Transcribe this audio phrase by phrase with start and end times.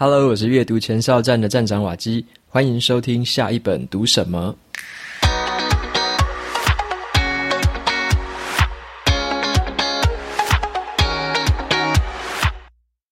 [0.00, 4.54] Hello，我是阅读前哨站的站长瓦基，欢迎收听下一本读什么。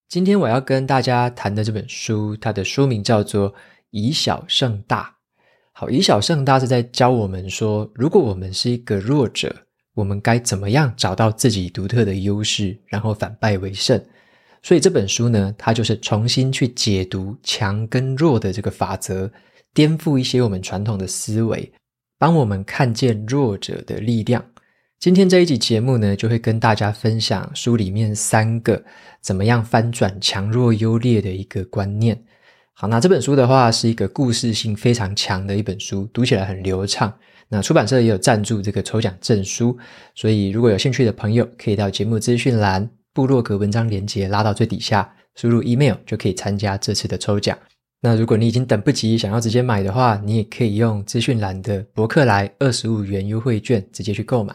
[0.08, 3.53] 今天我要跟大家谈的这本书，它的书名叫做
[3.90, 5.03] 《以小胜大》。
[5.72, 9.53] 好，以小胜大是在教我们说，如果我们是一个弱者，
[9.94, 14.00] 我们该怎么样找到自己独特的优势，然后反败为胜。
[14.62, 19.30] 所以这本书呢，它就是重新去解读强跟弱的这个法则，
[19.73, 21.73] 颠覆一些我们传统的思维，
[22.19, 24.45] 帮我们看见弱者的力量。
[24.98, 28.83] 今天这一集节目呢，就会跟大家分享书里面三个
[29.20, 32.20] 怎么样翻转强弱优劣的一个观念。
[32.73, 37.12] 好，那这本书的话是一个故事性非常强的一本书，读起来很流畅。
[37.48, 39.78] 那出版社也有赞助这个抽奖证书，
[40.14, 47.59] 所以如果有兴趣的朋友，可以到节目资讯栏部落格文章连接拉到最底下，输入 email 就可以参加这次的抽奖。
[48.02, 54.55] 那如果你已经等不及想要直接买的话，你也可以用资讯栏的博客来二十五元优惠券直接去购买。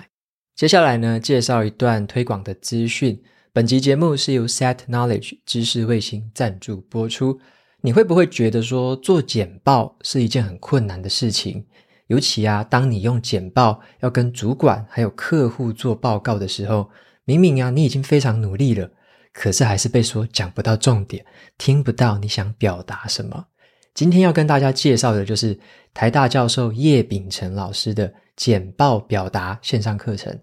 [0.55, 3.19] 接下来呢，介绍一段推广的资讯。
[3.51, 7.39] 本集节目是由 Set Knowledge 知识卫星赞助播出。
[7.81, 11.65] 你会不会觉得说做简报是一件很困难的事情？
[12.07, 16.87] 尤其啊，当你用简报要跟主管还有客户做报告的时候，
[17.25, 18.89] 明明啊你已经非常努力了，
[19.33, 21.25] 可是还是被说讲不到重点，
[21.57, 23.45] 听不到你想表达什么。
[23.93, 25.57] 今天要跟大家介绍的就是
[25.93, 30.37] 台大教授叶秉成老师的简报表达线上课程。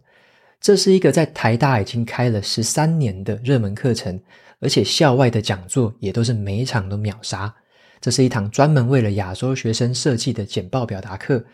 [0.61, 4.21] 这是一个在台大已经开了十三年的热门课程。
[4.61, 7.55] 而且校外的讲座也都是每一场都秒杀。
[8.01, 11.45] 这是一堂专门为了亚洲学生设计的简报表达课，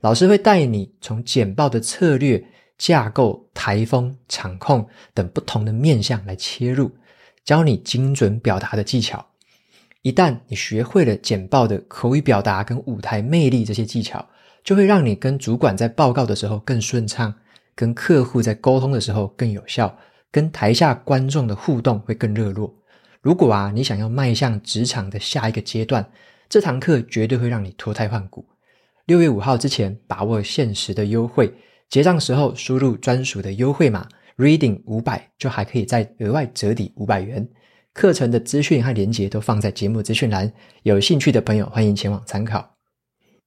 [0.00, 2.40] 老师会带你从简报的策略、
[2.82, 6.90] 架构、台风、场控等不同的面向来切入，
[7.44, 9.24] 教你精准表达的技巧。
[10.02, 14.28] 一旦你学会了简报的口语表达跟舞台魅力这些技巧，
[14.64, 17.32] 就会让你跟主管在报告的时候更顺畅，
[17.76, 19.96] 跟客户在沟通的时候更有效。
[20.32, 22.74] 跟台下观众的互动会更热络。
[23.20, 26.04] 如果啊，你想要迈向职场的下一个阶段，
[26.48, 28.44] 这堂课绝对会让你脱胎换骨。
[29.04, 31.54] 六月五号之前把握限时的优惠，
[31.92, 34.08] 结账时候输入专属的优惠码
[34.38, 37.46] “reading 五百”，就还可以再额外折抵五百元。
[37.92, 40.50] 课程的资讯和连接都放在节目资讯栏，
[40.84, 42.66] 有兴趣的朋友欢迎前往参考。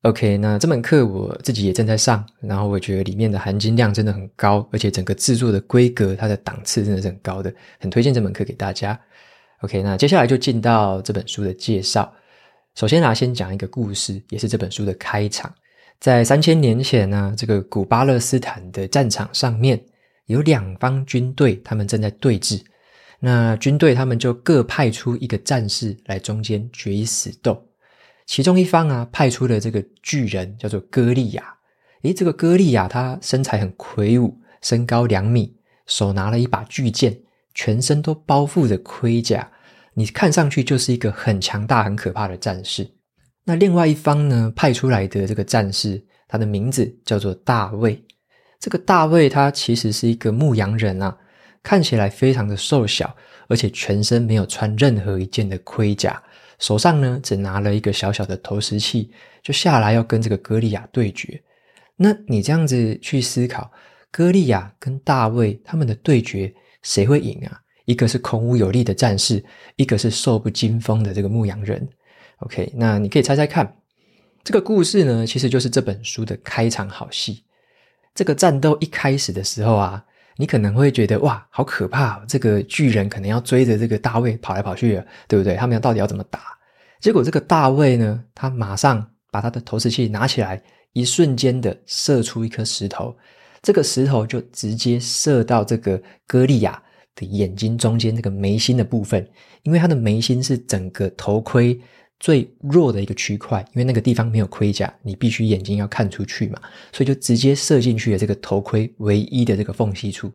[0.03, 8.99] OK，那这门课我自己也正在上，然后我觉得里面的含金量真的很高，而且整个制作的规格，它的档次真的是很高的，很推荐这门课给大家。
[9.61, 12.13] OK，那接下来就进到这本书的介绍。
[12.75, 15.51] 首先呢，先讲一个故事，也是这本书的开场。
[15.99, 19.83] 在三千年前呢，这个古巴勒斯坦的战场上面
[20.27, 22.61] 有两方军队，他们正在对峙。
[23.19, 27.65] 那军队他们就各派出一个战士来中间决一死斗。
[28.27, 31.55] 其中一方啊，派出了这个巨人，叫做歌利亚。
[32.03, 35.55] 诶，这个歌利亚他身材很魁梧，身高两米，
[35.87, 37.17] 手拿了一把巨剑，
[37.53, 39.49] 全身都包覆着盔甲，
[39.93, 42.94] 你看上去就是一个很强大、很可怕的战士。
[43.47, 48.03] 那另外一方呢，派出来的这个战士，他的名字叫做大卫。
[48.59, 51.15] 这个大卫他其实是一个牧羊人啊，
[51.61, 53.15] 看起来非常的瘦小，
[53.47, 56.21] 而且全身没有穿任何一件的盔甲。
[56.57, 59.11] 手上呢，只拿了一个小小的投石器，
[59.43, 61.39] 就下来要跟这个歌利亚对决。
[61.95, 63.71] 那你这样子去思考，
[64.09, 66.51] 歌利亚跟大卫他们的对决，
[66.81, 67.61] 谁会赢啊？
[67.85, 69.43] 一个是孔武有力的战士，
[69.75, 71.87] 一个是瘦不禁风的这个牧羊人。
[72.39, 73.77] OK，那你可以猜猜看，
[74.43, 77.43] 这个故事呢，其实就是这本书的开场好戏。
[78.13, 80.03] 这个战斗一开始的时候啊，
[80.37, 82.23] 你可能会觉得哇，好可怕！
[82.27, 85.55] 这个巨人可能要追着这个大卫跑来跑去，对不对？
[85.55, 86.39] 他们要到底要怎么打？
[87.01, 90.61] 结果这个大卫呢，他马上把他的投石器拿起来，
[90.93, 93.15] 一瞬间的射出一颗石头，
[93.61, 96.81] 这个石头就直接射到这个歌利亚
[97.15, 99.27] 的眼睛中间这个眉心的部分，
[99.63, 101.77] 因为他的眉心是整个头盔
[102.19, 106.59] 最弱的一个区块，因为那个地方没有盔甲，你必须眼睛要看出去嘛，
[106.91, 110.31] 所以就直接射进去了这个头盔唯一的这个缝隙处。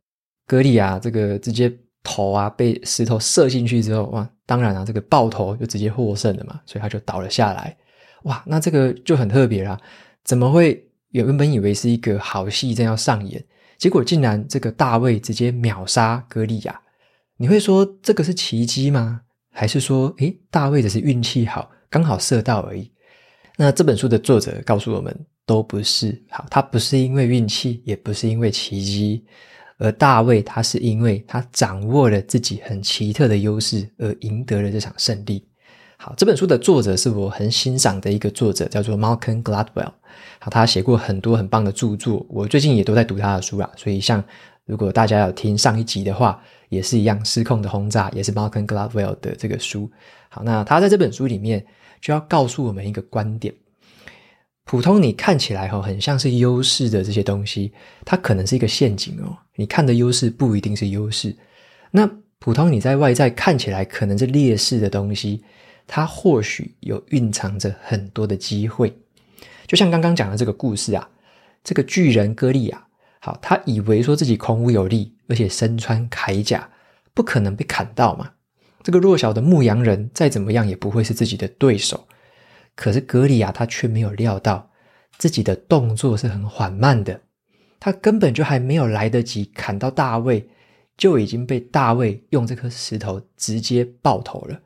[0.47, 1.71] 歌利亚这个直接
[2.03, 7.75] 头啊被石头射进去之后，哇，当然啊，这个爆头就直接获胜了嘛，所以他就倒了下来。
[8.23, 9.79] 哇，那这个就很特别啦，
[10.23, 13.43] 怎么会原本以为是一个好戏正要上演，
[13.77, 16.81] 结果竟然这个大卫直接秒杀歌利亚？
[17.37, 19.21] 你会说这个是奇迹吗？
[19.51, 22.89] 还是说，诶，大卫只是运气好，刚好射到而已。
[23.57, 25.15] 那这本书的作者告诉我们，
[25.45, 26.19] 都不是。
[26.29, 29.23] 好，他不是因为运气，也不是因为奇迹，
[29.77, 35.45] 而大卫他是因为他掌握了自己很奇特的优势，而赢得了这场胜利。
[35.97, 39.91] 好，这本书的作者是我很欣赏的一个作者，叫做 Malcolm Gladwell。
[40.39, 43.69] 好，他写过很多很棒的著作，我最近也都在读他的书啦。
[43.75, 44.23] 所以，像
[44.65, 49.91] 如果大家有听上一集的话，也是一样，《失控的轰炸》也是 Malcolm Gladwell 的这个书。
[50.29, 51.65] 好，那他在这本书里面
[51.99, 53.53] 就要告诉我们一个观点：
[54.63, 57.73] 普通你看起来哈很像是优势的这些东西，
[58.05, 59.37] 它可能是一个陷阱哦。
[59.55, 61.35] 你看的优势不一定是优势。
[61.89, 62.09] 那
[62.39, 65.43] 普通你在外在看起来可能是劣势的东西，
[65.85, 68.95] 它或许有蕴藏着很多的机会。
[69.67, 71.09] 就像刚刚讲的这个故事啊，
[71.63, 72.87] 这个巨人歌利亚，
[73.23, 76.67] 好，他以为说自己孔武有力，而且身穿铠甲，
[77.13, 78.31] 不可能被砍到嘛。
[78.81, 82.07] 这个弱小的牧羊人再怎么样也不会是自己的对手。
[82.75, 84.71] 可是歌利亚他却没有料到，
[85.19, 87.21] 自己的动作是很缓慢的，
[87.79, 90.49] 他根本就还没有来得及砍到大卫，
[90.97, 94.59] 就已经被大卫用这颗石头直接爆头了。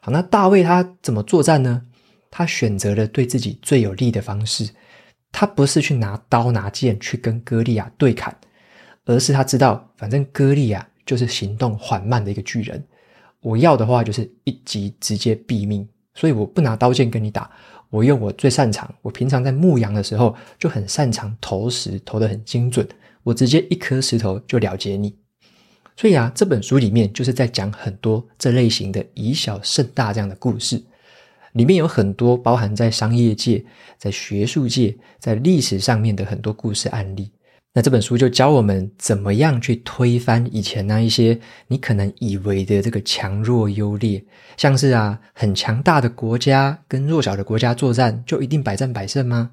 [0.00, 1.86] 好，那大卫他怎么作战呢？
[2.30, 4.68] 他选择了对自己最有利的方式，
[5.38, 8.34] 他不是去拿刀拿剑去跟歌利亚对砍，
[9.04, 12.82] 而是他知道，反正歌利亚就是行动缓慢的一个巨人。
[13.42, 17.50] 我要的话就是一击直接毙命，所以我不拿刀剑跟你打，
[17.90, 22.88] 我用我最擅长，我平常在牧羊的时候就很擅长投石，投得很精准，
[23.22, 25.14] 我直接一颗石头就了结你。
[25.98, 30.82] 所以啊，这本书里面就是在讲很多这类型的以小胜大这样的故事，
[31.56, 33.64] 里面有很多包含在商业界、
[33.96, 37.32] 在学术界、在历史上面的很多故事案例。
[37.72, 41.38] 那这本书就教我们怎么样去推翻以前那一些
[41.68, 44.22] 你可能以为的这个强弱优劣，
[44.56, 49.50] 像是啊很强大的国家跟弱小的国家作战就一定百战百胜吗？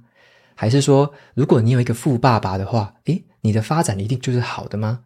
[0.56, 5.02] 还是说如果你有一个富爸爸的话，诶，你的发展一定就是好的吗？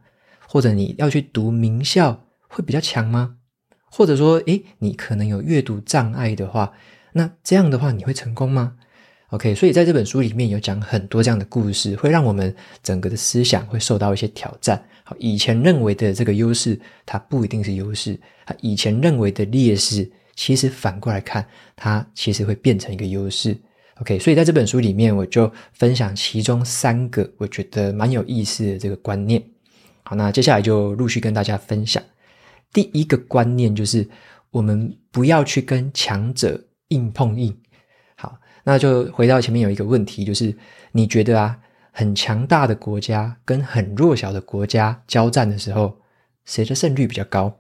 [0.48, 3.36] 或者你要去读名校会比较强吗？
[3.90, 6.72] 或者说，诶，你可能有阅读障碍的话，
[7.14, 8.74] 那这样的话你会成功吗
[9.30, 14.82] ？OK，所以在这本书里面有讲很多这样的故事，会让我们整个的思想会受到一些挑战。
[15.04, 21.46] 好，以前认为的这个优势，它不一定是优势；它以前认为的劣势，其实反过来看，
[21.76, 23.58] 它其实会变成一个优势。
[24.02, 29.42] OK，所以在这本书里面，我就分享其中三个我觉得蛮有意思的这个观念。
[30.04, 32.04] 好，那接下来就陆续跟大家分享。
[32.74, 34.08] 第一个观念就是，
[34.52, 37.56] 我们不要去跟强者硬碰硬。
[38.16, 40.56] 好那就回到前面有一个问题，就是
[40.92, 41.58] 你觉得啊，
[41.92, 45.98] 很强大的国家跟很弱小的国家交战的时候，
[46.46, 47.58] 谁的胜率比较高？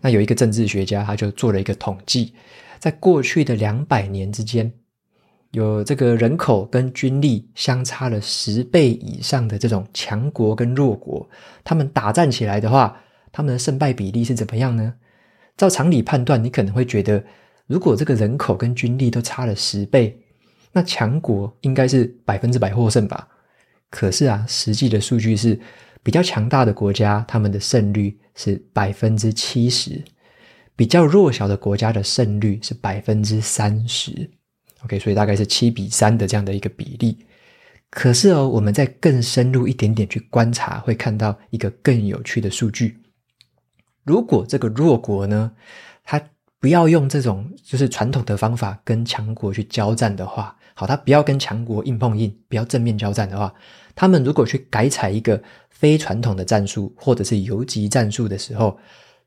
[0.00, 2.34] 那有一个政治学家，他就做了一个统计，
[2.78, 4.72] 在过去的两百年之间，
[5.50, 11.28] 有这个人口跟军力相差了十倍以上的这种强国跟弱国，
[11.64, 12.96] 他们打战起来的话，
[13.36, 14.94] 他们的胜败比例是怎么样呢？
[15.58, 17.22] 照常理判断，你可能会觉得。
[17.66, 20.18] 如果这个人口跟军力都差了十倍，
[20.72, 23.28] 那强国应该是百分之百获胜吧？
[23.90, 25.60] 可是啊，实际的数据是
[26.02, 30.00] 比较强大的国家，他们的胜率是百分之七十；
[30.74, 34.30] 比较弱小的国家的胜率是百分之三十。
[34.84, 37.18] OK，所以大概是七比三的这样的一个比例。
[37.90, 42.96] 可是哦，我们再更深入一点点去观察，会看到一个更有趣的数据：
[44.06, 45.50] 如果这个弱国呢，
[46.04, 46.22] 他
[46.60, 53.52] 不要用这种就是传统的方法跟强国去交战的话，好，他不要跟强国硬碰硬，不要正面交战的话，
[53.96, 58.78] 他们如果去改采一个非传统的战术或者是游击战术的时候，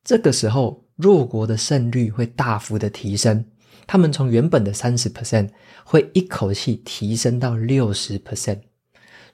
[0.03, 3.43] 这个时候弱国的胜率会大幅的提升，
[3.85, 5.49] 他们从原本的三十 percent
[5.83, 8.59] 会一口气提升到六十 percent。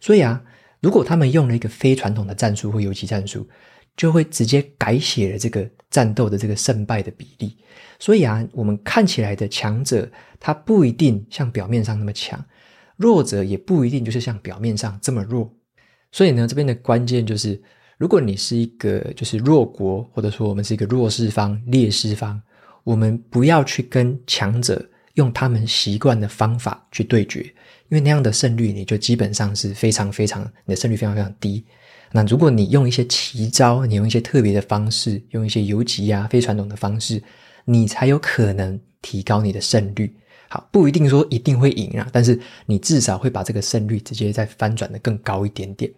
[0.01, 0.41] 所以啊，
[0.81, 3.47] 如果他们用了一个非传统的战术或游击战术，
[3.95, 7.57] 就会直接改写了这个战斗的这个胜败的比例。
[7.99, 10.09] 所以啊，我们看起来的强者，
[10.39, 12.37] 他不一定像表面上那么强；
[12.97, 15.49] 弱者也不一定就是像表面上这么弱。
[16.11, 17.61] 所以呢，这边的关键就是，
[17.97, 22.41] 如果你是一个就是弱国，或者说我们是一个弱势方、劣势方，
[22.83, 27.41] 我们不要去跟强者用他们习惯的方法去对决，
[27.87, 31.65] 因为那样的胜率你就基本上是非常非常，你的胜率非常非常低。
[32.11, 37.21] 那如果你用一些奇招，你用一些特别的方式，用一些游击啊、非传统的方式。
[37.67, 40.15] 你才有可能提高你的胜率。
[40.47, 45.91] 好，不一定说一定会赢啊，但是你至少会把这个胜率直接再翻转得更高一点点。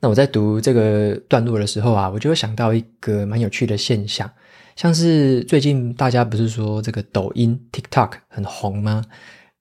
[0.00, 4.30] 那我在读这个段落的时候啊，我就想到一个蛮有趣的现象，
[4.76, 9.04] 像是最近大家不是说这个抖音 TikTok 很红吗？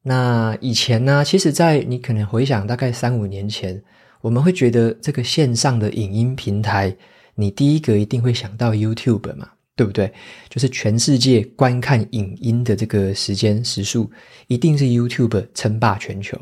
[0.03, 3.81] 那以前呢，其实在你可能回想大概三五年前，
[4.21, 6.95] 我们会觉得这个线上的影音平台，
[7.35, 9.49] 你第一个一定会想到 YouTube 嘛。
[9.79, 10.11] 对不对？
[10.49, 14.11] 就是全世界观看影音的这个时间时数，
[14.47, 16.37] 一定是 YouTube 称霸全球。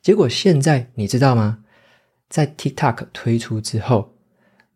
[0.00, 1.60] 结果现在你知道吗？
[2.28, 4.12] 在 TikTok 推出之后，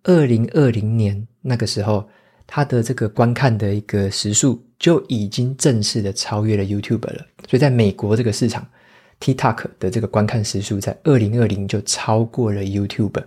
[0.05, 2.09] 二零二零年那个时候，
[2.47, 7.27] 它的这个观看的一个时数就已经正式的超越了 YouTube 了。
[7.49, 8.65] 所以在美国这个市场
[9.21, 13.23] ，TikTok 的这个观看时数在二零二零就超过了 YouTube。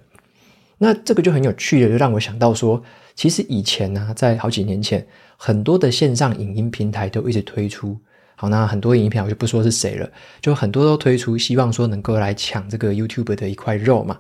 [0.78, 2.82] 那这个就很有趣的，就让我想到说，
[3.14, 5.06] 其实以前呢、啊，在好几年前，
[5.36, 7.98] 很多的线上影音平台都一直推出。
[8.36, 14.18] 好，那很多影音平台我就不说是谁了，就很多都推出，希望说能够来抢这个 YouTube 的一块肉嘛。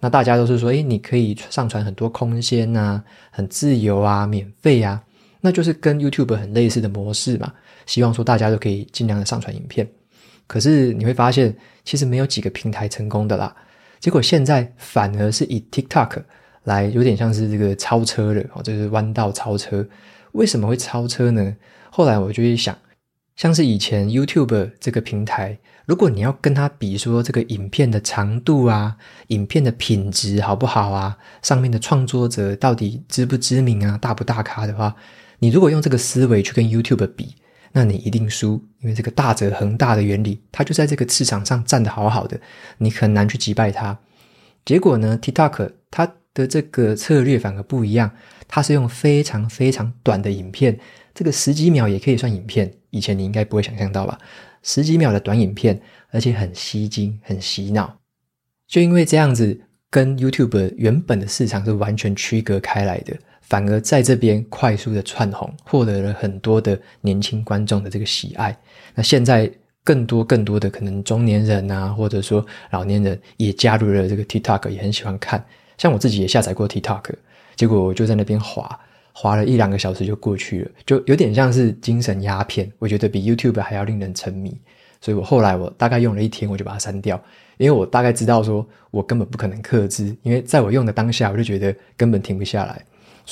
[0.00, 5.02] 那大家都是说，诶，你可以上传很多空间啊，很自由啊，免费啊，
[5.40, 7.50] 那就是跟 YouTube 很类似的模式嘛。
[7.86, 9.88] 希望说大家都可以尽量的上传影片。
[10.46, 13.54] 可是你会发现，其实没有几个平台成功的啦。
[14.00, 16.22] 结果现在反而是以 TikTok
[16.64, 19.86] 来，有点像是这个超车了哦，就是弯道超车。
[20.32, 21.56] 为什么会超车呢？
[21.90, 22.76] 后来我就会想。
[23.34, 28.94] 像是以前 YouTube 这个平台，如果你要跟它比说这个影片的长度啊，
[29.28, 34.94] 影片的品质好不好啊，上面的创作者到底知不知名啊，大不大咖的话，
[35.38, 37.34] 你如果用这个思维去跟 YouTube 比，
[37.72, 42.38] 那你一定输，因为这个大者恒大的原理，它就在这个市场上站得好好的，
[42.78, 43.98] 你很难去击败它。
[44.64, 48.10] 结果呢，TikTok 它的这个策略反而不一样，
[48.46, 50.78] 它是用非常非常短的影片。
[51.14, 54.18] 这个十几秒也可以算影片，以前你应该不会想象到吧？
[54.62, 57.98] 十几秒的短影片，而且很吸睛、很洗脑。
[58.68, 59.60] 就因为这样子，
[59.90, 63.14] 跟 YouTube 原本的市场是完全区隔开来的，
[63.52, 68.56] 反而在这边快速的窜红，获得了很多的年轻观众的这个喜爱。
[68.94, 69.50] 那现在
[69.84, 75.44] 更多更多的可能中年人啊，或者说老年人也加入了这个 TikTok，也很喜欢看。
[75.76, 77.12] 像我自己也下载过 TikTok，
[77.54, 78.80] 结果我就在那边滑。
[79.12, 84.58] 滑了一两个小时就过去了，就有点像是精神鸦片，我觉得比 YouTube 还要令人沉迷。
[85.02, 87.22] 所以我后来我大概用了一天，我就把它删掉，
[87.58, 92.82] 因为我大概知道说我根本不可能克制，因为在我用的当下，我就觉得根本停不下来，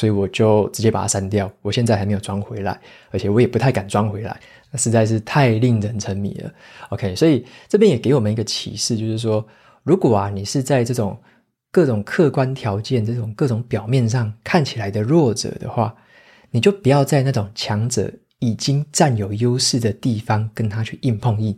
[0.00, 1.52] 所以我就直接把它删掉。
[1.61, 2.80] 我现在还没有装回来，
[3.11, 4.40] 而且我也不太敢装回来，
[4.71, 6.50] 那实在是太令人沉迷了。
[6.88, 9.47] OK，所以这边也给我们一个启示，就是说，
[9.83, 11.14] 如果啊你是在这种。
[11.73, 15.95] 各种客观条件，这种各种表面上看起来的弱者的话，
[16.50, 21.57] 你就不要在那种强者已经占有优势的地方跟他去硬碰硬。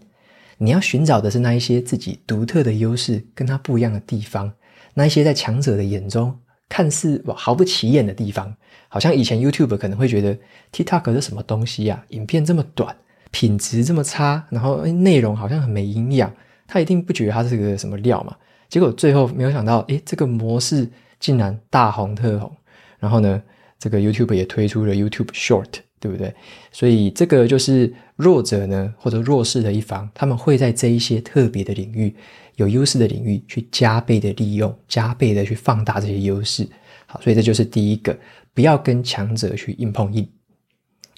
[0.59, 4.53] 你要寻找的是那一些自己独特的优势，跟他不一样的地方，
[4.93, 6.39] 那一些在强者的眼中
[6.73, 8.57] 看似毫不起眼的地方。
[8.89, 10.35] 好像以前 YouTube 可能会觉得
[10.73, 12.03] TikTok 是什么东西呀？
[12.09, 12.97] 影片这么短，
[13.31, 16.33] 品质这么差，然后内容好像很没营养，
[16.67, 18.35] 他一定不觉得它是个什么料嘛。
[18.71, 20.89] 结果最后没有想到，诶，这个模式
[21.21, 22.51] 竟然大红特红。
[22.99, 23.43] 然后呢，
[23.79, 26.35] 这个 YouTube 也推出了 YouTube Short，对不对？
[26.71, 32.15] 所以这个就是弱者呢，或者弱势的一方，他们会在这一些特别的领域、
[32.57, 36.69] 有优势的领域去加倍的利用、加倍的去放大这些优势。
[37.07, 38.19] 好，所以这就是第一个，
[38.55, 40.29] 不要跟强者去硬碰硬。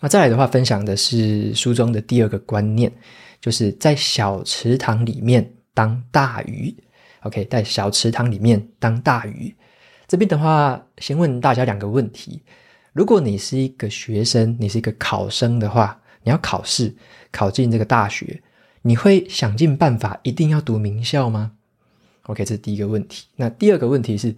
[0.00, 2.92] 那再来的话，分享的是书中的第二个观念，
[3.40, 6.74] 就是在小池塘里面当大鱼。
[7.22, 9.54] OK，在小池塘里面当大鱼。
[10.06, 12.42] 这边的话，先问大家两个问题：
[12.92, 16.94] 如果你是一个学生，你是一个考生的话，你要考试
[17.32, 18.42] 考进这个大学，
[18.86, 21.52] 你会想尽办法一定要读名校吗
[22.24, 23.26] ？OK，这是第一个问题。
[23.36, 24.36] 那第二个问题是，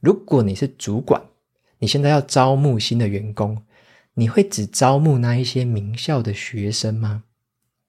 [0.00, 1.22] 如果你是主管，
[1.78, 3.62] 你现在要招募新的员工，
[4.14, 7.24] 你会只招募那一些名校的学生吗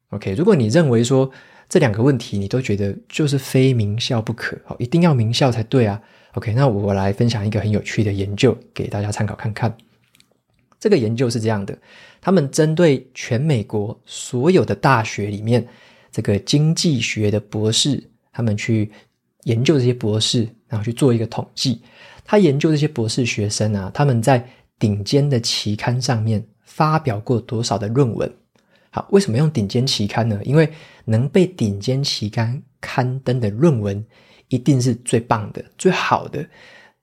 [0.10, 1.32] ？OK，如果你认为说，
[1.70, 6.02] 这两个问题你都觉得就是非名校不可，好，一定要名校才对啊。
[6.34, 9.74] OK，那我来分享一个很有趣的研究给大家参考看看。
[10.80, 11.78] 这个研究是这样的，
[12.20, 15.66] 他们针对全美国所有的大学里面
[16.14, 18.02] 这个经济学的博士，
[18.32, 18.90] 他们去
[19.44, 21.82] 研究这些博士，然后去做一个统计。
[22.24, 28.32] 他研究这些博士学生啊，他们在顶尖的期刊上面发表过多少的论文。
[28.92, 30.40] 好，为什么用顶尖期刊呢？
[30.44, 30.72] 因为
[31.04, 34.06] 能被顶尖期刊刊登的论文，
[34.50, 36.48] 一定是最棒的、最好的。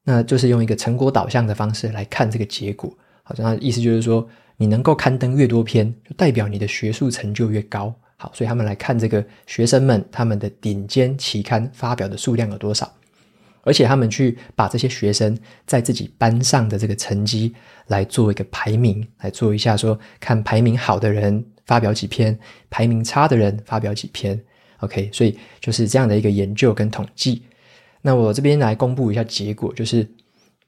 [0.05, 2.97] 那就是用一个成果导向的方式来看这个结果。
[3.25, 4.27] 好，那意思就是说，
[4.57, 7.93] 你能够刊登越多篇，就代表你的学术成就越高。
[8.23, 12.93] 好，所以他们来看这个学生们他们的顶尖期刊发表的数量有多少，
[13.63, 15.35] 而且他们去把这些学生
[15.65, 17.55] 在自己班上的这个成绩
[17.87, 21.43] 来做一个排名，来做一下说，看排名好的人。
[21.67, 22.37] 发表几篇，
[22.69, 24.37] 排名差的人发表几篇
[24.79, 27.45] ，OK，所以就是这样的一个研究跟统计。
[28.03, 30.05] 那我这边来公布一下结果，就是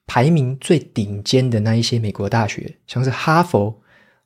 [0.07, 3.77] 排名最顶尖的那一些美国大学，像是哈佛、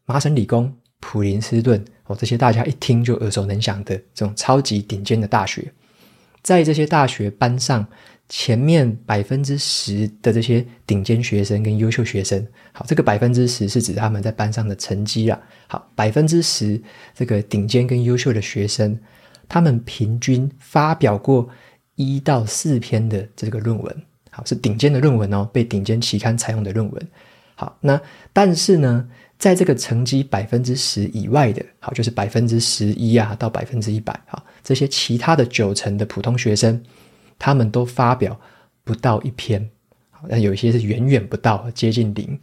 [0.06, 5.72] 麻省理工、普林斯顿哦，这些大家一听就耳熟能详的这种超级顶尖的大学，
[6.42, 7.86] 在这些大学班上
[8.30, 15.42] 前面百分之十的这些顶尖学生跟优秀学生，好，这个百分之十是指他们在班上的成绩啦。
[15.68, 16.82] 好，百分之十
[17.16, 18.98] 这个顶尖跟优秀的学生，
[19.48, 21.48] 他们平均发表过
[21.96, 27.08] 一到四篇的这个论文，好，是顶尖的论文哦，被顶尖期刊采用的论文。
[27.56, 28.00] 好，那
[28.34, 36.84] 但是呢，在这个成绩百分之十以外的，好，就是百分之十一啊到百分之一百，好，这些其他的九成的普通学生，
[37.38, 38.40] 他们都发表
[38.84, 39.70] 不到一篇，
[40.10, 42.40] 好，那有一些是远远不到，接近零，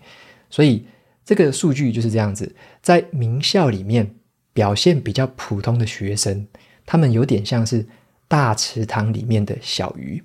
[0.49, 0.87] 所以
[1.25, 4.15] 这个数据就是这样子，在名校里面
[4.53, 6.47] 表现比较普通的学生，
[6.87, 7.85] 他们有点像是
[8.29, 10.23] 大池塘里面的小鱼。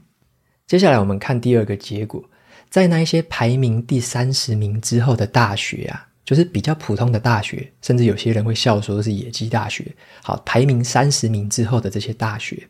[0.68, 2.24] 接下来我们看第二个结果，
[2.70, 6.09] 在那一些排名第三十名之后的大学啊。
[6.30, 9.84] 就是比较普通的大学，甚至有些人会笑说是野鸡大学。
[10.22, 12.68] 好，排名三十名之后的这些大学，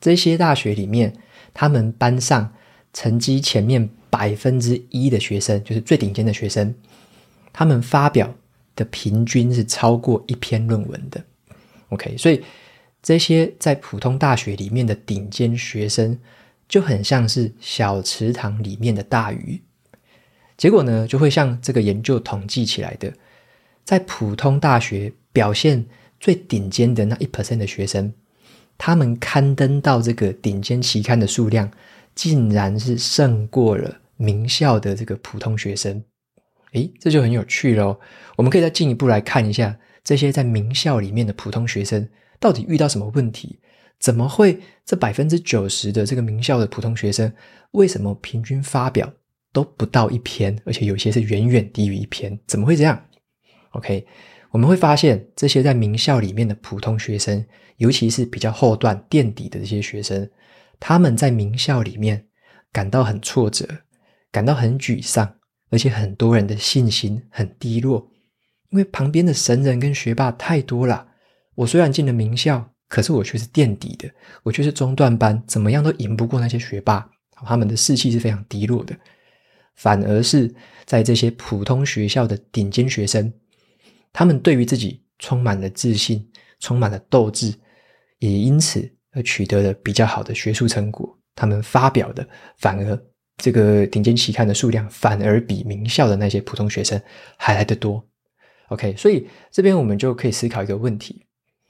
[0.00, 1.16] 这些大学里面，
[1.54, 2.52] 他们班上
[2.92, 6.74] 成绩前面百分之一的学生，就是最顶尖的学生，
[7.52, 8.34] 他们发表
[8.74, 11.24] 的平均是超过一篇论文的。
[11.90, 12.42] OK，所以
[13.00, 16.18] 这些在普通大学里面的顶尖学生，
[16.68, 19.62] 就很像是小池塘里面的大鱼。
[20.62, 23.12] 结果呢，就会像这个研究统计起来的，
[23.82, 25.84] 在普通大学表现
[26.20, 28.14] 最顶尖的那一 percent 的学生，
[28.78, 31.68] 他们刊登到这个顶尖期刊的数量，
[32.14, 36.00] 竟然是胜过了名校的这个普通学生。
[36.74, 37.98] 诶，这就很有趣喽。
[38.36, 43.58] 我们可以再进一步来看一下，这些在名校里面的普通学生到底遇到什么问题？
[43.98, 47.32] 怎么会这百分之九十的这个名校的普通学生，
[47.72, 49.12] 为什么平均发表
[49.52, 53.00] 都不到一篇，而且有些是远远低于一篇，怎么会这样
[53.72, 54.06] ？OK，
[54.50, 57.44] 我们会发现这些在名校里面的普通学生，
[57.76, 60.28] 尤其是比较后段垫底的这些学生，
[60.80, 62.26] 他们在名校里面
[62.72, 63.66] 感到很挫折，
[64.30, 65.36] 感到很沮丧，
[65.70, 68.10] 而且很多人的信心很低落，
[68.70, 71.08] 因为旁边的神人跟学霸太多了。
[71.54, 74.10] 我虽然进了名校，可是我却是垫底的，
[74.42, 77.06] 我却是中段班，怎么样都赢不过那些学霸，
[77.44, 78.96] 他们的士气是非常低落的。
[79.74, 80.52] 反而是
[80.84, 83.32] 在这些普通学校的顶尖学生，
[84.12, 86.28] 他们对于自己充满了自信，
[86.60, 87.54] 充满了斗志，
[88.18, 91.18] 也因此而取得了比较好的学术成果。
[91.34, 92.26] 他们发表的
[92.58, 93.02] 反而
[93.38, 97.00] 这个顶尖期刊的数量，反而比名校的那些普通学生
[97.36, 98.04] 还来得多。
[98.68, 101.24] OK，所以这边我们就可以思考一个问题：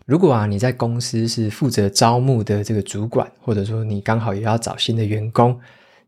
[0.04, 5.58] 如果啊你在公司是负责招募的这个主管，或者说你刚好也要找新的员工。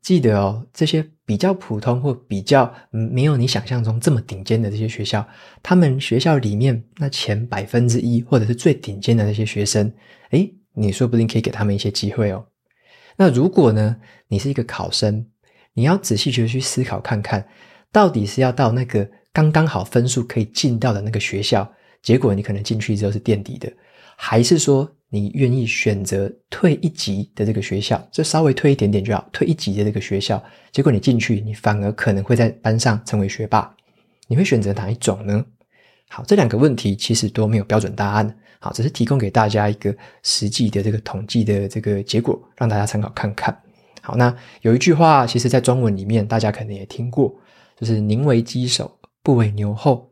[0.05, 5.27] 记得哦，这些比较普通或比较没有你想象中这么顶尖的这些学校，
[5.63, 9.91] 他们学校里面那前百分之一或者是最顶尖的那些学生，
[10.33, 12.45] 诶，你说不定可以给他们一些机会哦。
[13.17, 13.97] 那如果呢，
[14.29, 15.27] 你是一个考生，
[15.73, 17.49] 你要仔细的去思考看看，
[17.91, 23.73] 到底是要到那个刚刚好分数可以进到的那个学校，结果你可能进去之后是垫底的，
[24.17, 29.25] 还是说，你愿意选择退一级的这个学校，就稍微退一点点就好。
[29.33, 33.73] 退一级的这个学校，结果你进去，你反而可能会在班上成为学霸。
[34.27, 35.47] 你会选择哪一种呢？
[36.09, 38.37] 好，这两个问题其实都没有标准答案。
[38.59, 43.57] 好，只是提供给大家一个实际的这个统计的这个结果，让大家参考看看。
[44.03, 47.33] 好，那有一句话，其实在中文里面大家可能也听过，
[47.79, 48.91] 就是“宁为鸡首，
[49.23, 50.11] 不为牛后”。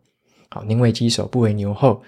[0.48, 2.00] 好，“宁为鸡首，不为牛后”，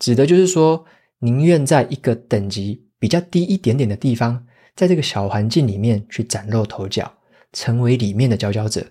[0.00, 0.82] 指的就是说。
[1.20, 7.12] 宁愿在一个等级比较低一点点的地方，在这个小环境里面去崭露头角，
[7.52, 8.86] 成为里面的佼佼者，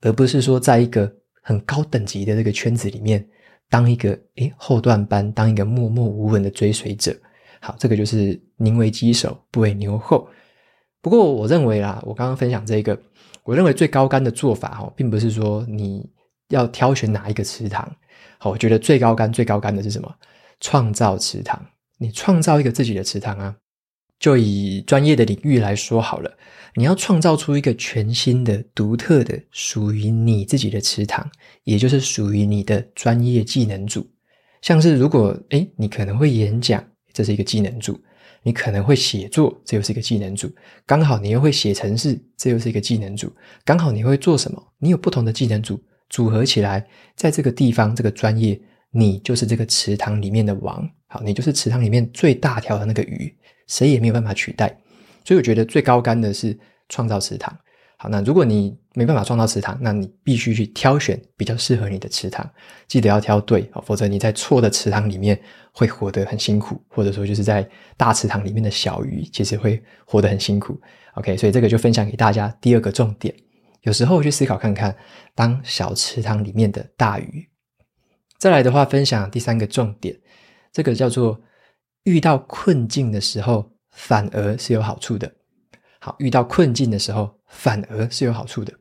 [0.00, 3.26] 而不是说在一个很高等级的这个圈子里面
[3.68, 7.14] 当一个诶后段班，当一个默默无闻的追随者。
[7.60, 10.26] 好，这个就是宁为鸡首，不为牛后。
[11.02, 12.98] 不过我认为啦，我刚刚分享这个，
[13.44, 16.10] 我认为最高干的做法哈，并不是说你
[16.48, 17.86] 要挑选哪一个池塘。
[18.38, 20.10] 好，我觉得最高干、最高干的是什么？
[20.60, 21.60] 创造池塘，
[21.98, 23.56] 你创造一个自己的池塘啊！
[24.18, 26.30] 就以专业的领域来说好了，
[26.74, 31.26] 你要创造出一个全新的、独特的、属于你自己的池塘，
[31.64, 34.06] 也就是属于你的专业技能组。
[34.60, 37.94] 像是如果诶，你可能会演讲，这是一个技能组；
[38.42, 40.54] 你可能会写作，这又是一个技能组。
[40.84, 43.34] 刚好你又会写程式，这又是一个技能组。
[43.64, 44.62] 刚好你会做什么？
[44.78, 48.60] 你有不同的技能组组合起来，在这个地方这个专业。
[48.90, 53.34] 你就是这个池塘里面的王，好，你就是池塘里面最大条的那个鱼，
[53.66, 54.76] 谁也没有办法取代。
[55.24, 57.56] 所以我觉得最高竿的是创造池塘。
[57.96, 62.50] 好，那如果你没办法创造池塘，那你必须去挑选比较适合你的池塘，
[62.88, 65.38] 记得要挑对，否则你在错的池塘里面
[65.70, 70.80] 会活得很辛苦，或者说就是在大池塘里面的小鱼其实会活得很辛苦。
[71.14, 73.34] OK，所以这个就分享给大家第二个重点，
[73.82, 74.96] 有时候去思考看看，
[75.34, 77.46] 当小池塘里面的大鱼。
[78.40, 80.18] 再来的话，分享第三个重点，
[80.72, 81.38] 这个叫做
[82.04, 85.30] 遇到困境的时候，反而是有好处的。
[86.00, 88.72] 好，遇到困境的时候，反而是有好处的。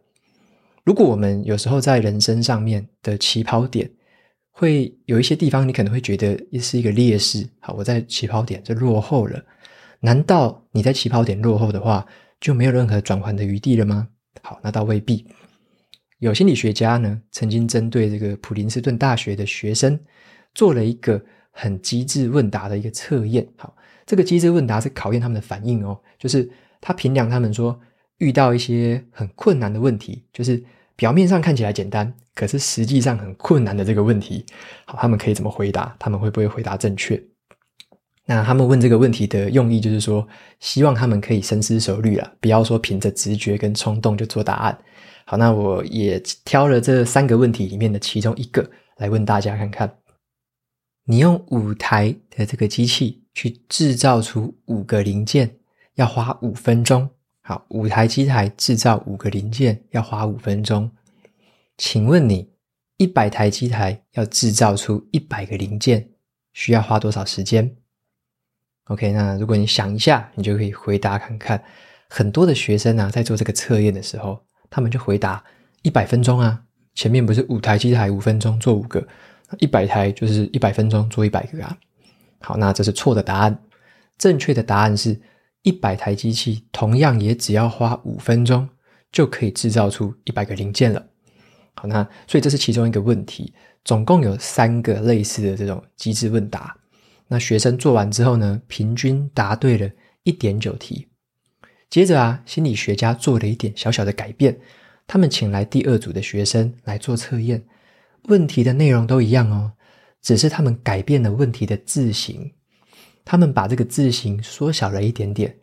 [0.86, 3.92] 如果我们有时候在人生上面的起跑点，
[4.50, 7.46] 会有一些地方，你可能会觉得也是一个劣势。
[7.60, 9.44] 好，我在起跑点就落后了。
[10.00, 12.08] 难道你在起跑点落后的话，
[12.40, 14.08] 就没有任何转圜的余地了吗？
[14.42, 15.28] 好，那倒未必。
[16.20, 20.00] 有心理学家呢，曾经针对这个普林斯顿大学的学生，
[20.54, 23.46] 做了一个很机智问答的一个测验。
[23.58, 26.50] 好，这个机智问答是考验他们的反应哦，就是。
[26.82, 27.78] 他评量他们说，
[28.20, 30.64] 遇到一些很困难的问题，就是
[30.96, 34.46] 表面上看起来简单，可是实际上很困难的这个问题，
[34.86, 35.94] 好，他们可以怎么回答？
[36.00, 37.22] 他们会不会回答正确？
[38.26, 40.26] 那他们问这个问题的用意就是说，
[40.62, 44.80] 希望他们可以深思熟虑了，不要说凭着直觉跟冲动就做答案。
[45.30, 50.00] 好，那我也挑了这三个问题里面的其中一个来问大家看看：
[51.04, 55.56] 你用五台的这个机器去制造出五个零件。
[55.94, 57.08] 要花五分钟，
[57.44, 60.90] 好，五台机台制造五个零件要花五分钟。
[61.78, 62.50] 请问你
[62.98, 66.10] 一百台机台要制造出一百个零件，
[66.54, 67.78] 需要花多少时间
[68.86, 71.64] ？OK，那如果你想一下，你就可以回答看看。
[72.10, 75.44] 很多的学生啊，在做这个测验的时候，他们就回答
[75.82, 76.62] 一百分钟啊。
[76.96, 79.06] 前面不是五台机台五分钟做五个，
[79.60, 81.78] 一百台就是一百分钟做一百个啊。
[82.40, 83.62] 好，那这是错的答案。
[84.18, 85.20] 正确的答案是。
[85.64, 88.68] 一百台机器同样也只要花五分钟
[89.12, 91.06] 就可以制造出一百个零件了。
[91.76, 93.54] 好，那所以这是其中一个问题。
[93.84, 96.74] 总共有三个类似的这种机制问答。
[97.28, 99.92] 那学生做完之后呢，平均答对了
[100.24, 101.09] 一点九题。
[101.90, 104.56] 接着啊，心理学家做了一点小小的改变，
[105.08, 107.64] 他们请来第二组的学生来做测验，
[108.26, 109.72] 问题的内容都一样哦，
[110.22, 112.52] 只是他们改变了问题的字形。
[113.26, 115.56] 他们把这个字形缩小了一点点，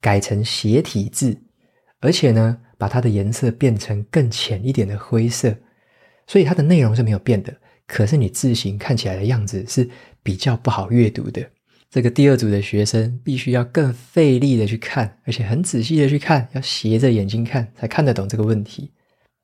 [0.00, 1.36] 改成斜体字，
[2.00, 5.56] 而且呢，把它的颜色变成更浅一点的灰色，
[6.26, 7.52] 所以它的内容是没有变的。
[7.88, 9.88] 可是你字形看起来的样子是
[10.22, 11.44] 比较不好阅读的。
[11.92, 18.90] 这个第二组的学生必须要更费力的去看，而且很仔细的去看，要斜着眼睛看才看得懂这个问题。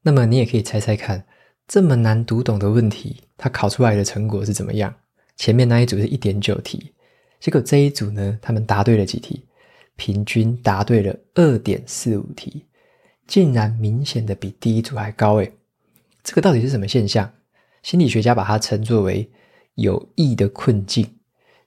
[0.00, 1.22] 那么你也可以猜猜看，
[1.66, 4.94] 这么难读懂的问题，他考出来的成果是怎么样？
[5.36, 6.94] 前面那一组是一点九题。
[7.38, 9.44] 结果这一组呢，他们答对了几题？
[9.96, 12.64] 平均答对了二点四五题，
[13.26, 15.52] 竟然明显的比第一组还高诶！
[16.22, 17.30] 这个到底是什么现象？
[17.82, 19.30] 心理学家把它称作为
[19.74, 21.06] 有益的困境，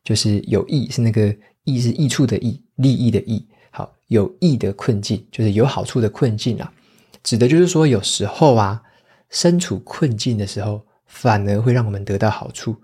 [0.03, 3.47] 就是有益是那个益是益处的益，利益的益。
[3.69, 6.73] 好，有益的困境就是有好处的困境啊，
[7.23, 8.81] 指的就是说有时候啊，
[9.29, 12.75] 身处困境的时候，反而会让我们得到好处，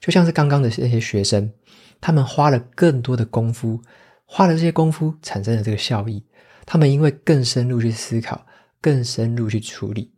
[0.00, 1.52] 就像是刚刚的那些学生。
[2.00, 3.78] 他们花了更多的功夫，
[4.24, 6.24] 花了这些功夫产生了这个效益。
[6.64, 8.46] 他们因为更深入去思考，
[8.80, 10.10] 更深入去处理，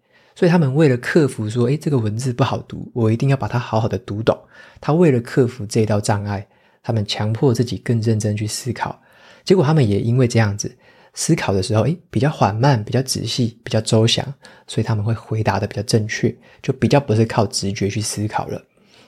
[0.43, 4.37] 所以他们为了克服说，诶，这个文字不好读，我一定要把它好好的读懂。
[4.81, 6.45] 他为了克服这道障碍，
[6.83, 9.01] 他们强迫自己更认真去思考。
[9.45, 10.77] 结果他们也因为这样子
[11.15, 14.35] 思考的时候，诶，比较缓慢，比较仔细，比较周详，
[14.67, 18.61] 所以他们会回答的比较正确，就比较不是靠直觉去思考了。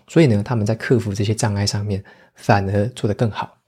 [0.06, 2.00] 所以呢，他们在克服这些障碍上面
[2.36, 3.58] 反而做得更好。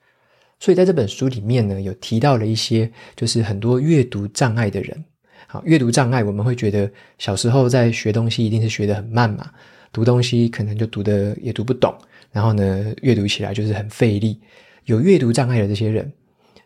[0.61, 5.05] 所以在这本书里面呢，有提到了一些，就是很多阅读障碍的人。
[5.65, 9.51] 阅读障碍，我们会觉得小时候在学东西一定是学得很慢嘛，
[9.93, 11.95] 读东西可能就读得也读不懂，
[12.33, 14.41] 然后呢，阅读起来就是很费力。
[14.85, 16.13] 有阅读障碍的这些人，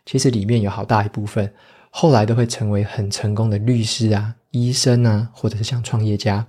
[0.05, 1.51] 其实里面有好大一部分，
[1.89, 6.45] 后来都会成为很成功的律师啊、医生啊，或者是像创业家。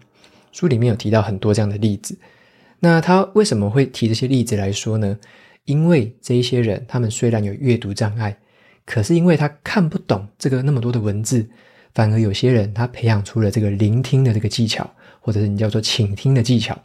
[0.53, 2.19] 书里面有提到很多这样的例子。
[2.79, 5.19] 那他为什么会提这些例子来说呢？
[5.65, 8.37] 因为这一些人，他们虽然有阅读障碍，
[8.85, 11.49] 可是因为他看不懂这个那么多的文字，
[11.95, 14.89] 反而有些人他培养出了这个聆听的这个技巧，
[15.21, 16.79] 或者是你叫做倾听的技巧。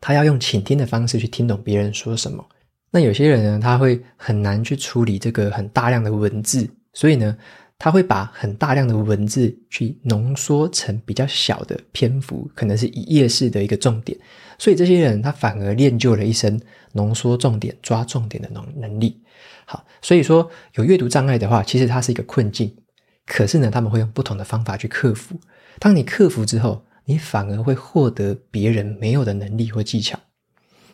[0.00, 2.44] 他要用倾听的方式去听懂别人说什么。
[2.90, 7.36] 那有些人呢，他会很难去处理这个很大量的文字，所以呢，
[7.78, 14.18] 他会把很大量的文字去浓缩成比较小的篇幅，可能是一页式的一个重点。
[14.58, 16.60] 所以这些人他反而练就了一身
[16.92, 19.20] 浓缩重点、抓重点的能能力。
[19.66, 22.74] 好，所以说有阅读障碍的话，其实它是一个困境。
[23.32, 25.38] 可是呢，他们会用不同的方法去克服。
[25.78, 30.18] 当你克服之后，你反而会获得别人没有的能力或技巧。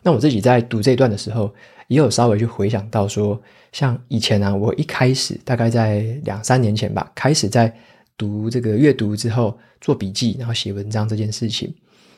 [0.03, 1.55] 那我自己在读这段的时候，
[1.88, 3.40] 也有稍微去回想到说，
[3.72, 7.75] 像以前啊，我一开始大概在两三年前吧，开始在
[8.18, 11.75] 读这个阅读之后做笔记，然后写文章这件事情，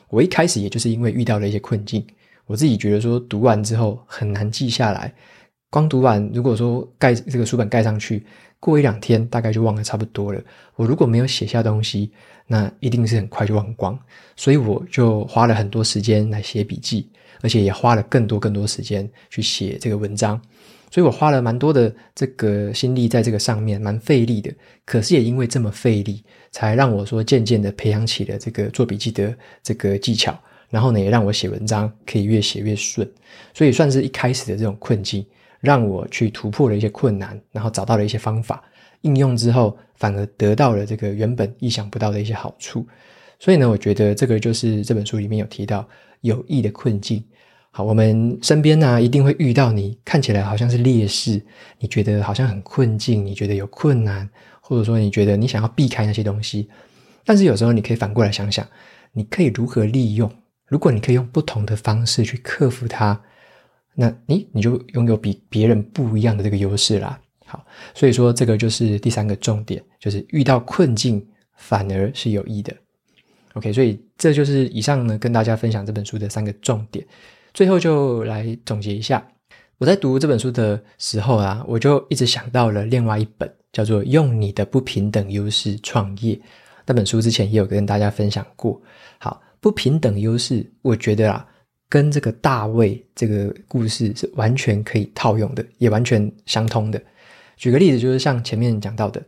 [0.09, 2.05] 我一开始也就是因为遇到了一些困境，
[2.45, 5.13] 我自己觉得说读完之后很难记下来，
[5.69, 8.25] 光读完如果说盖这个书本盖上去，
[8.59, 10.41] 过一两天大概就忘得差不多了。
[10.75, 12.11] 我如果没有写下东西，
[12.47, 13.97] 那一定是很快就忘光，
[14.35, 17.09] 所以我就花了很多时间来写笔记。
[17.41, 20.37] 而且也花了更多更多时间去写这个文章，
[20.91, 24.53] 所以我花了蛮多的这个心力在这个上面，蛮费力的。
[24.83, 30.37] 可是也因为这么费力，才让我说渐渐的培养起了这个做笔记的这个技巧。
[30.69, 33.09] 然后呢，也让我写文章可以越写越顺。
[33.53, 35.25] 所以算是一开始的这种困境，
[35.59, 38.63] 让我去突破了一些困难，然后找到了一些方法，
[39.01, 42.87] 应用之后反而得到了这个原本意想不到的一些好处。
[43.39, 45.87] 所以呢，我觉得这个就是这本书里面有提到。
[46.21, 47.23] 有益的困境，
[47.71, 51.41] 好，我们身边呢、一定会遇到你看起来好像是劣势，
[51.77, 56.67] 你觉得好像很困境，你觉得有困难，或者说你觉得你想要避开那些东西，
[57.23, 58.67] 但是有时候你可以反过来想想，
[59.13, 60.29] 你可以如何利用？
[60.67, 63.21] 如果你可以用不同的方式去克服它，
[64.01, 67.19] 那你你就拥有比别人不一样的这个优势啦。
[67.45, 71.21] 好，所以说这个就是第三个重点，就是遇到困境
[71.57, 72.73] 反而是有益的。
[73.55, 77.05] OK，所以这就是以上呢，跟大家分享这本书的三个重点。
[77.53, 79.27] 最后就来总结一下，
[79.79, 86.35] 我在读这本书的时候啊，我就一直想到了另外一本叫做《用你的不平等优势创业》
[86.85, 88.81] 那本书，之前也有跟大家分享过。
[89.17, 91.45] 好，不平等优势，我觉得啊，
[91.89, 97.01] 跟这个大卫这个故事是完全可以套用的，也完全相通的。
[97.57, 99.21] 举个例子，就是像前面讲到的，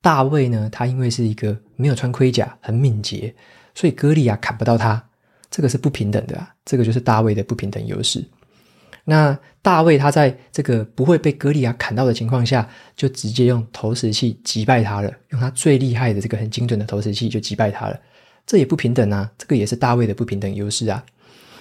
[0.00, 3.32] 大卫呢，他因为是一个没有穿盔甲，很敏捷。
[3.74, 5.04] 所以歌利亚砍不到他，
[5.50, 6.54] 这个是不平等的啊！
[6.64, 8.24] 这个就是大卫的不平等优势。
[9.04, 18.00] 那大卫他在这个不会被歌利亚砍到的情况下，就直接用投石器击败他了，用他最厉害的这个很精准的投石器就击败他了。
[18.46, 19.30] 这也不平等啊！
[19.36, 21.04] 这个也是大卫的不平等优势啊！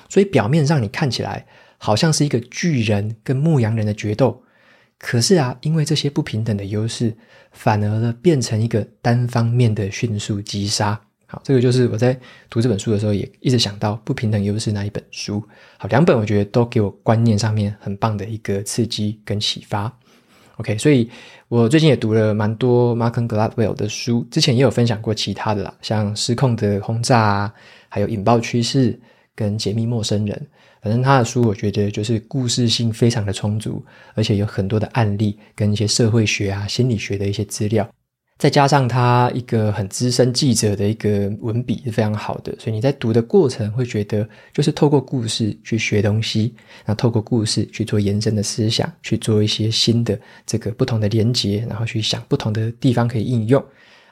[0.10, 1.46] 所以表面上你看起来
[1.78, 4.42] 好像是一个巨人跟牧羊人的决斗，
[4.98, 7.16] 可是啊，因为这些不平等的优势，
[7.52, 11.00] 反而呢变成一个单方面的迅速击杀。
[11.28, 12.18] 好，这个就是我在
[12.50, 15.44] 读这本书的时候也一直想到不平等优势那一本书。
[15.78, 19.92] 好，两本我觉得都给我观念上面很棒的一个刺激跟启发。
[20.58, 21.10] OK，所以
[21.50, 27.54] 我最近也读了蛮多 Malcolm Gladwell 的书，之前也有分享过其他的啦，像失控的轰炸啊，
[27.90, 28.98] 还有引爆趋势
[29.36, 30.48] 跟解密陌生人。
[30.82, 37.90] 反正他的书我觉得就是故事性非常的充足，而且有很多的案例跟一些社会学啊、心理学的一些资料。
[38.38, 46.54] 再加上他一个很资深记者的一个文笔是非常好的，所以你在读的过程会觉得就是透过故事去学东西，
[46.86, 53.64] 那透过故事去做延伸的思想，去做一些新的这个不同的连接，然后去想不同的地方可以应用。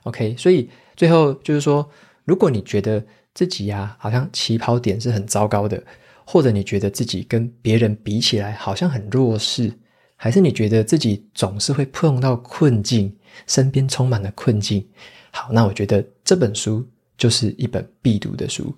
[0.04, 1.86] OK，所以最后就是说，
[2.24, 3.04] 如果你觉得
[3.34, 5.82] 自己呀好像起跑点是很糟糕的，
[6.26, 9.74] 或者你觉得自己跟别人比起来好像很弱势，
[10.16, 13.14] 还是你觉得自己总是会碰到困境，
[13.48, 14.86] 身边充满了困境，
[15.32, 18.74] 好，那我觉得这本书就是一本必读的书，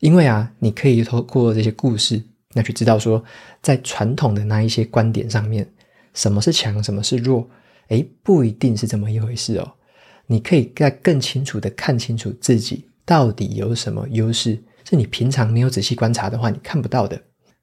[0.00, 3.22] 因为啊，你可以透过这些故事，那去知道说，
[3.60, 5.68] 在传统的那一些观点上面，
[6.14, 7.48] 什么是强，什么是弱，
[7.88, 9.72] 诶，不一定是这么一回事哦。
[10.26, 17.18] 你可以再更清楚的看清楚自己到底有什么优势，是你平常没有仔细观察的话，你看不到的。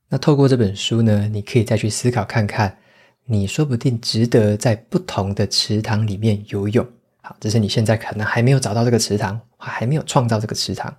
[0.09, 2.75] 那透过这本书呢，你可以再去思考看看。
[3.25, 6.83] 你说不定值得在不同的池塘里面游泳，
[7.21, 10.91] 好，只是你现在可能还没有找到这个池塘，还没有创造这个池塘，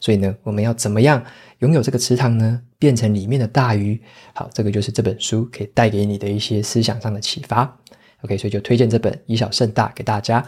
[0.00, 1.22] 所以呢，我们要怎么样
[1.58, 2.62] 拥有这个池塘呢？
[2.78, 4.00] 变成里面的大鱼，
[4.34, 7.78] 好，这个就是这本书可以带给你的一些思想上的启发。
[8.22, 10.46] OK，所以就推荐这本《以小胜大》给大家。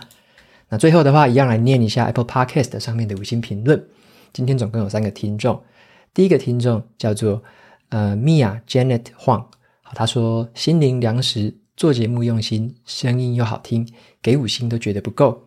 [0.73, 3.85] 那最后的话，一样来念一下 Apple Podcast 上面的五星评论。
[4.33, 5.63] 今天总共有三个听众，
[6.15, 7.43] 第一个听众叫做
[7.91, 9.45] 呃 Mia Janet Huang。
[9.95, 13.87] 他说：“心灵粮食，做节目用心，声音又好听，
[14.23, 15.43] 给五星都觉得不够。”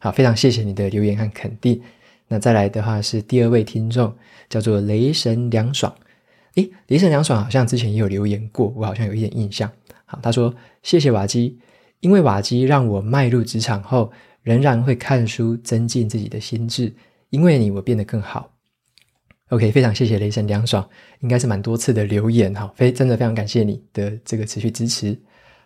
[0.00, 1.80] 好，非常谢谢你的留言和肯定。
[2.26, 4.12] 那再来的话是第二位听众，
[4.48, 5.94] 叫做雷神凉爽。
[6.56, 9.70] 诶，雷神凉爽好像之前也有留言过，我好像有一点印象。
[10.04, 11.60] 好，他说：“谢谢瓦基，
[12.00, 14.10] 因为瓦基让我迈入职场后，
[14.44, 16.94] 仍然会看书，增进自己的心智。
[17.30, 18.52] 因为你，我变得更好。”
[19.50, 20.88] OK，非常谢谢雷神凉爽，
[21.20, 25.16] 应该是蛮多次的留言哈，非真的非常感谢你的这个持续支持。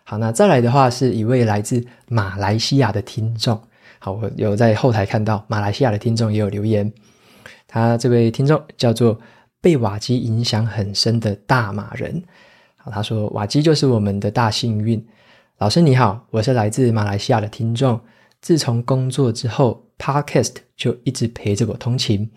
[0.03, 3.59] 好，那再来的话是一位来自马来西亚的听众，
[3.99, 6.91] 好，我有在后台看到马来西亚的听众也有留言，
[7.67, 9.17] 他这位听众叫做
[9.61, 12.21] 被瓦基影响很深的大马人。
[12.75, 15.03] 好，他说瓦基就是我们的大幸运。
[15.57, 17.99] 老师你好，我是来自马来西亚的听众。
[18.41, 22.29] 自从工作之后，Podcast 就一直陪着我通勤，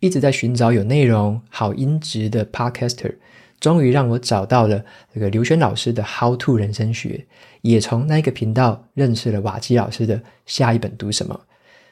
[0.00, 3.16] 一直在寻找有内容、好音质的 Podcaster。
[3.60, 7.26] 终于让我找到了这个刘轩老师的 How to 人生学，
[7.62, 11.40] 也从那个频道认识了瓦基老师的下一本读什么。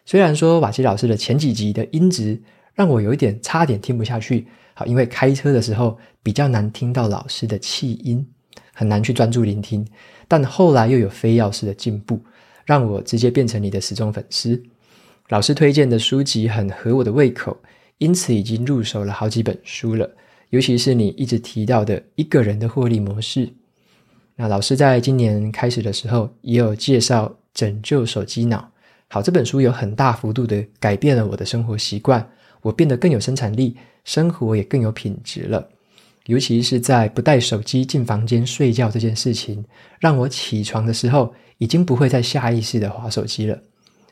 [0.04, 2.40] 虽然说瓦基老师的前几集的音质
[2.74, 8.24] 让我有一点差点听不下去，好，因为开车的时候比较难听到老师的气音，
[8.72, 9.84] 很难去专注聆听。
[10.28, 12.22] 但后来又有非要式的进步，
[12.66, 14.62] 让我直接变成你的死忠粉丝。
[15.30, 17.56] 老师推荐的书籍很合我的胃口，
[17.96, 20.10] 因此已经入手了好几本书了。
[20.50, 23.48] 尤其是你一直提到的一个人的获利模式，
[24.36, 28.58] 那老师在今年开始的时候也有介绍《拯救手机脑》。
[29.08, 32.30] 好，这本书有很大幅度的改变了我的生活习惯，
[32.62, 35.68] 我变得更有生产力，生活也更有品质了。
[36.26, 39.64] 尤其是在不带手机进房间睡觉这件事情，
[39.98, 43.58] 让我起床的时候已经不会再下意识的滑手机了，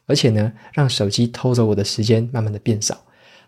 [0.07, 2.97] 而且呢，让手机偷走我的时间慢慢的变少。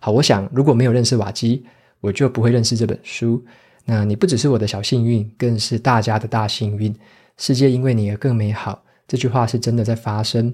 [0.00, 1.64] 好，我想如果没有认识瓦基，
[2.00, 3.42] 我就不会认识这本书。
[3.84, 6.94] 那你不只是我的小幸运，更是大家的大幸运。
[7.38, 10.52] 世界因为你而更美好，这句话是真的在发生。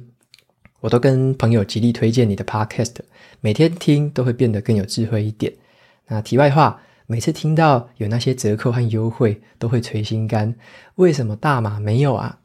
[0.81, 2.95] 我都跟朋友极力推荐你的 Podcast，
[3.41, 5.53] 每天听都会变得更有智慧一点。
[6.09, 10.55] 那题外话，每次听到有那些折扣和优惠，都会垂心肝。
[10.95, 12.39] 为什么大马没有啊？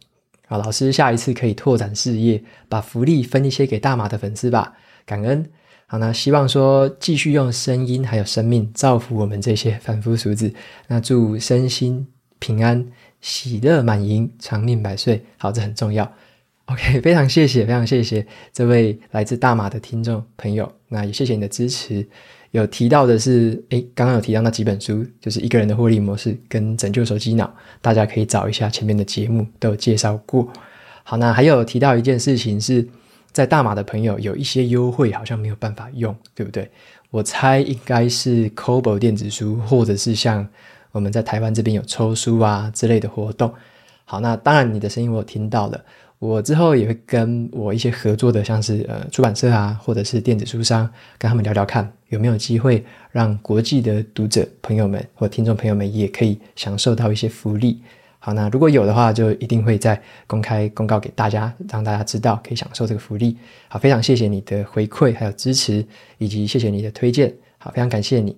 [0.46, 4.74] 好，老师下一次可以拓展事业，把福利分一些给大马的粉丝吧，
[5.06, 5.50] 感恩。
[5.86, 10.54] 好，那希望说继续用声音还有生命造福我们这些凡夫俗子。
[10.88, 12.06] 那祝身心
[12.38, 12.86] 平安、
[13.22, 15.24] 喜乐满盈、长命百岁。
[15.38, 16.12] 好，这很重要。
[16.66, 20.70] OK，非常谢谢，非常谢谢这位来自大马的听众朋友。
[20.90, 22.06] 那也谢谢你的支持。
[22.52, 30.48] 有提到的是，诶，刚刚有提到那几本书，就是一个人的获利模式跟拯救手机脑，大家可以找一下前面的节目都有介绍过。
[31.04, 32.88] 好，那还有提到一件事情是。
[33.34, 36.68] 在大马的朋友有一些优惠，好像没有办法用，对不对？
[37.12, 40.48] 我猜应该是 Kobo 电子书，或者是像
[40.92, 43.54] 我们在台湾这边有抽书啊之类的活动。
[44.06, 45.80] 好，那当然你的声音我有听到了，
[46.18, 57.82] 我之后也会跟我一些合作的，像是呃出版社啊，或者是电子书商，跟他们聊聊看有没有机会让国际的读者朋友们或听众朋友们也可以享受到一些福利。
[58.20, 63.38] 好，那如果有的话，就一定会再公开公告给大家，让大家知道可以享受这个福利。
[63.70, 65.86] 好，非常谢谢你的回馈，还有支持，
[66.18, 67.34] 以及谢谢你的推荐。
[67.58, 68.36] 好，非常感谢你。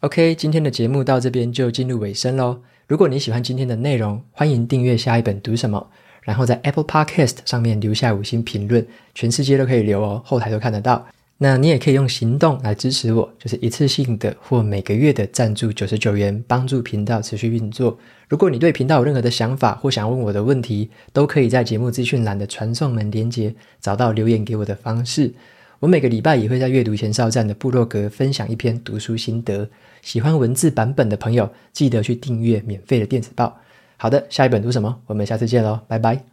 [0.00, 2.60] OK，今天的节目到这边就进入尾声喽。
[2.88, 5.90] 如果你喜欢今天的内容，欢迎订阅下一本读什么，
[6.22, 11.06] 然后在 Apple Podcast 上面留下五星评论，全世界都可以留哦，后台都看得到。
[11.42, 17.98] 那你也可以用行动来支持我，就是一次性的或每个月的赞助九十九元，帮助频道持续运作。
[18.28, 25.34] 如果你对频道有任何的想法或想问我的问题，都可以在节目资讯栏的传送门连接找到留言给我的方式。
[25.80, 29.68] 我每个礼拜也会在阅读前哨站的部落格分享一篇读书心得，
[30.00, 33.58] 喜欢文字版本的朋友记得去订阅免费的电子报。
[33.96, 34.96] 好的，下一本读什么？
[35.06, 36.31] 我们下次见喽，拜拜。